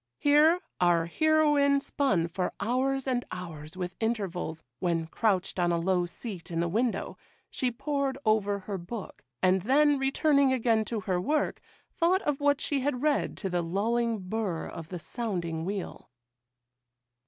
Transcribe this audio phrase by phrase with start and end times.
[0.17, 6.07] Here our heroine spun for hours, and hours with intervals, when, crouched on a low
[6.07, 7.19] seat in the window,
[7.51, 11.61] she pored over her book, and then, returning again to her work,
[11.91, 16.09] thought of what she had read to the lulling burr of the sounding wheel.